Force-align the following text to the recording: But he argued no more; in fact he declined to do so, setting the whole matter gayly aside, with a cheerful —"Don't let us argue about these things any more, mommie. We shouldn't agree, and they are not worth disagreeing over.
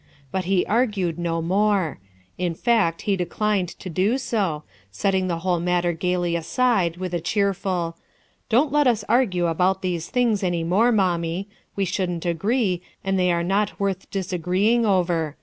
But 0.31 0.45
he 0.45 0.65
argued 0.65 1.19
no 1.19 1.43
more; 1.43 1.99
in 2.35 2.55
fact 2.55 3.03
he 3.03 3.15
declined 3.15 3.69
to 3.77 3.87
do 3.87 4.17
so, 4.17 4.63
setting 4.89 5.27
the 5.27 5.37
whole 5.45 5.59
matter 5.59 5.93
gayly 5.93 6.35
aside, 6.35 6.97
with 6.97 7.13
a 7.13 7.21
cheerful 7.21 7.95
—"Don't 8.49 8.71
let 8.71 8.87
us 8.87 9.05
argue 9.07 9.45
about 9.45 9.83
these 9.83 10.09
things 10.09 10.41
any 10.41 10.63
more, 10.63 10.91
mommie. 10.91 11.49
We 11.75 11.85
shouldn't 11.85 12.25
agree, 12.25 12.81
and 13.03 13.19
they 13.19 13.31
are 13.31 13.43
not 13.43 13.79
worth 13.79 14.09
disagreeing 14.09 14.87
over. 14.87 15.37